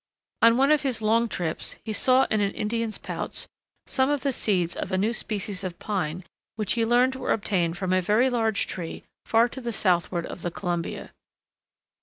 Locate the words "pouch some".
2.97-4.09